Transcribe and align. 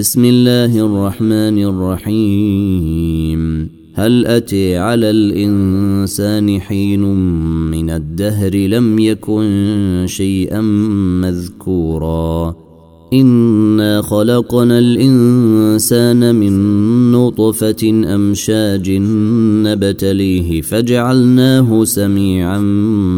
بسم 0.00 0.24
الله 0.24 0.72
الرحمن 0.86 1.62
الرحيم. 1.62 3.40
هل 3.94 4.26
أتي 4.26 4.76
على 4.76 5.10
الإنسان 5.10 6.60
حين 6.60 7.00
من 7.70 7.90
الدهر 7.90 8.54
لم 8.56 8.98
يكن 8.98 10.04
شيئا 10.08 10.60
مذكورا؟ 11.20 12.56
إنا 13.12 14.02
خلقنا 14.02 14.78
الإنسان 14.78 16.34
من 16.34 16.52
نطفة 17.12 17.90
أمشاج 18.14 18.90
نبتليه 19.66 20.60
فجعلناه 20.60 21.84
سميعا 21.84 22.60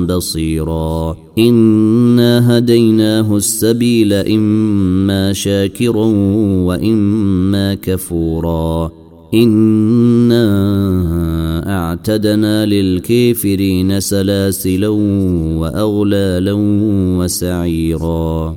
بصيرا 0.08 1.16
إنا 1.39 2.58
هديناه 2.58 3.36
السبيل 3.36 4.12
إما 4.12 5.32
شاكرا 5.32 6.06
وإما 6.66 7.74
كفورا 7.74 8.90
إنا 9.35 10.43
أعتدنا 11.68 12.66
للكافرين 12.66 14.00
سلاسلا 14.00 14.88
وأغلالا 15.58 16.52
وسعيرا 17.18 18.57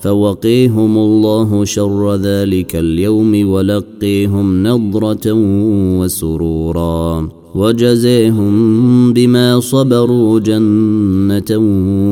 فوقيهم 0.00 0.98
الله 0.98 1.64
شر 1.64 2.14
ذلك 2.14 2.76
اليوم 2.76 3.48
ولقيهم 3.48 4.66
نضرة 4.66 5.32
وسرورا 5.98 7.28
وجزيهم 7.54 9.12
بما 9.12 9.60
صبروا 9.60 10.40
جنة 10.40 11.58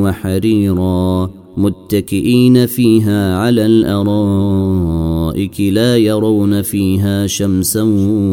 وحريرا 0.05 1.31
متكئين 1.56 2.67
فيها 2.67 3.37
على 3.37 3.67
الأرائك 3.67 5.61
لا 5.61 5.97
يرون 5.97 6.62
فيها 6.62 7.27
شمسا 7.27 7.83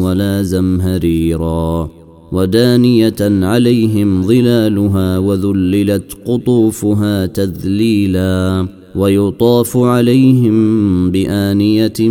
ولا 0.02 0.42
زمهريرا 0.42 1.90
ودانية 2.32 3.16
عليهم 3.20 4.22
ظلالها 4.22 5.18
وذللت 5.18 6.16
قطوفها 6.26 7.26
تذليلا 7.26 8.68
ويطاف 8.96 9.76
عليهم 9.76 11.10
بآنية 11.10 12.08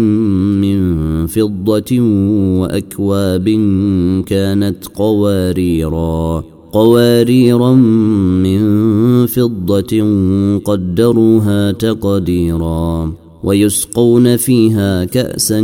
من 0.61 1.27
فضة 1.27 1.99
وأكواب 2.59 3.49
كانت 4.25 4.87
قواريرا 4.95 6.43
قواريرا 6.71 7.73
من 8.43 8.63
فضة 9.25 10.03
قدروها 10.65 11.71
تقديرا 11.71 13.13
ويسقون 13.43 14.37
فيها 14.37 15.05
كأسا 15.05 15.59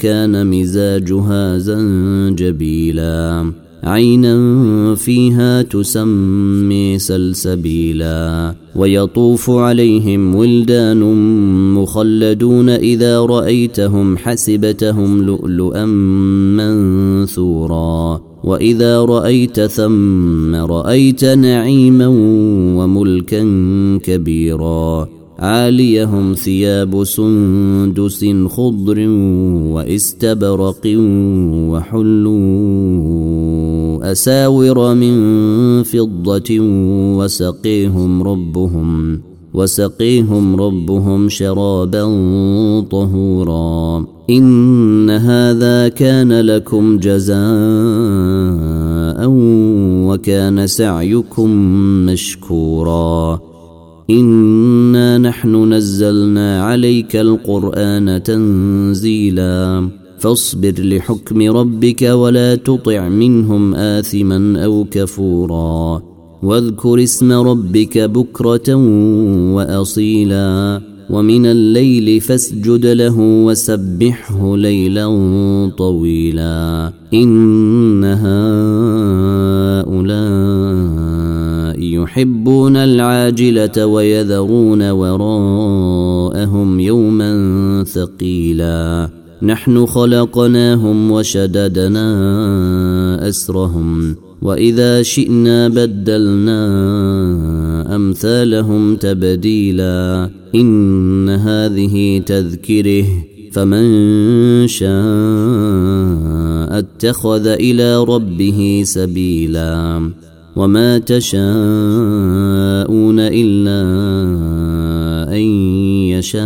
كان 0.00 0.46
مزاجها 0.46 1.58
زنجبيلا. 1.58 3.52
عينا 3.84 4.94
فيها 4.94 5.62
تسمي 5.62 6.98
سلسبيلا 6.98 8.54
ويطوف 8.76 9.50
عليهم 9.50 10.34
ولدان 10.34 11.00
مخلدون 11.74 12.68
إذا 12.68 13.20
رأيتهم 13.20 14.16
حسبتهم 14.18 15.22
لؤلؤا 15.22 15.84
منثورا 16.56 18.20
وإذا 18.44 19.00
رأيت 19.00 19.60
ثم 19.60 20.54
رأيت 20.54 21.24
نعيما 21.24 22.06
وملكا 22.76 23.42
كبيرا 24.02 25.19
عاليهم 25.40 26.34
ثياب 26.34 27.04
سندس 27.04 28.24
خضر 28.48 29.08
واستبرق 29.72 30.80
وحلوا 31.70 32.30
أساور 34.12 34.94
من 34.94 35.14
فضة 35.82 36.60
وسقيهم 37.18 38.22
ربهم 38.22 39.20
وسقيهم 39.54 40.56
ربهم 40.56 41.28
شرابا 41.28 42.04
طهورا. 42.90 44.06
إن 44.30 45.10
هذا 45.10 45.88
كان 45.88 46.40
لكم 46.40 46.98
جزاء 46.98 47.40
وكان 50.08 50.66
سعيكم 50.66 51.50
مشكورا. 52.06 53.49
انا 54.10 55.18
نحن 55.18 55.72
نزلنا 55.72 56.62
عليك 56.62 57.16
القران 57.16 58.22
تنزيلا 58.22 59.88
فاصبر 60.18 60.74
لحكم 60.78 61.42
ربك 61.42 62.02
ولا 62.02 62.54
تطع 62.54 63.08
منهم 63.08 63.74
اثما 63.74 64.64
أو 64.64 64.86
كفورا 64.90 66.02
واذكر 66.42 67.02
اسم 67.02 67.32
ربك 67.32 67.98
بكره 67.98 68.74
واصيلا 69.54 70.80
ومن 71.10 71.46
الليل 71.46 72.20
فاسجد 72.20 72.86
له 72.86 73.18
وسبحه 73.18 74.56
ليلا 74.56 75.06
طويلا 75.78 76.92
ان 77.14 78.04
هؤلاء 78.04 79.09
يحبون 82.20 82.76
العاجلة 82.76 83.86
ويذرون 83.86 84.90
وراءهم 84.90 86.80
يوما 86.80 87.84
ثقيلا. 87.84 89.10
نحن 89.42 89.86
خلقناهم 89.86 91.10
وشددنا 91.10 92.08
أسرهم 93.28 94.16
وإذا 94.42 95.02
شئنا 95.02 95.68
بدلنا 95.68 96.60
أمثالهم 97.96 98.96
تبديلا. 98.96 100.30
إن 100.54 101.28
هذه 101.28 102.22
تذكره 102.26 103.04
فمن 103.52 104.68
شاء 104.68 104.90
اتخذ 106.78 107.46
إلى 107.46 108.04
ربه 108.04 108.82
سبيلا. 108.84 110.00
وما 110.60 110.98
تشاءون 110.98 111.40
الا 113.20 113.82
ان 115.32 115.42
يشاء 116.12 116.40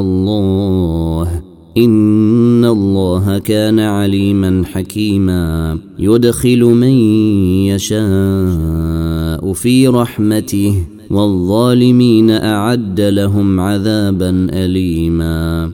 الله 0.00 1.42
ان 1.78 2.64
الله 2.64 3.38
كان 3.38 3.80
عليما 3.80 4.62
حكيما. 4.72 5.78
يدخل 5.98 6.60
من 6.60 6.94
يشاء 7.70 9.52
في 9.52 9.88
رحمته 9.88 10.86
والظالمين 11.10 12.30
اعد 12.30 13.00
لهم 13.00 13.60
عذابا 13.60 14.46
اليما. 14.52 15.70